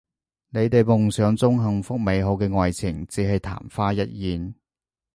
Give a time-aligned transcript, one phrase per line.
[0.49, 4.55] 你哋夢想中幸福美好嘅愛情只係曇花一現